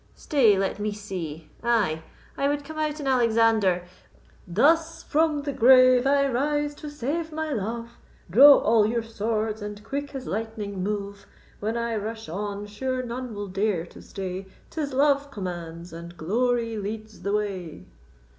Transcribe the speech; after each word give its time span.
Stay, 0.15 0.57
let 0.57 0.79
me 0.79 0.91
see; 0.91 1.47
ay, 1.61 2.01
I 2.35 2.47
would 2.47 2.63
come 2.65 2.79
out 2.79 2.99
in 2.99 3.05
Alexander: 3.05 3.83
Thus 4.47 5.03
from 5.03 5.43
the 5.43 5.53
grave 5.53 6.07
I 6.07 6.25
rise 6.27 6.73
to 6.77 6.89
save 6.89 7.31
my 7.31 7.53
love, 7.53 7.99
Draw 8.27 8.57
all 8.57 8.87
your 8.87 9.03
swords, 9.03 9.61
and 9.61 9.83
quick 9.83 10.15
as 10.15 10.25
lightning 10.25 10.81
move. 10.81 11.27
When 11.59 11.77
I 11.77 11.95
rush 11.97 12.27
on, 12.27 12.65
sure 12.65 13.03
none 13.03 13.35
will 13.35 13.47
dare 13.47 13.85
to 13.85 14.01
stay: 14.01 14.47
'Tis 14.71 14.91
love 14.91 15.29
commands, 15.29 15.93
and 15.93 16.17
glory 16.17 16.79
leads 16.79 17.21
the 17.21 17.33
way." 17.33 17.85